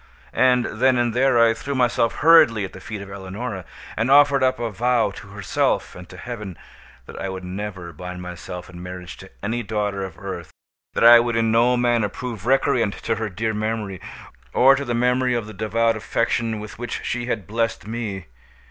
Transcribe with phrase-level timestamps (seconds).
[0.33, 3.65] And, then and there, I threw myself hurriedly at the feet of Eleonora,
[3.95, 6.57] and offered up a vow, to herself and to Heaven,
[7.05, 11.35] that I would never bind myself in marriage to any daughter of Earth—that I would
[11.35, 14.01] in no manner prove recreant to her dear memory,
[14.53, 18.25] or to the memory of the devout affection with which she had blessed me.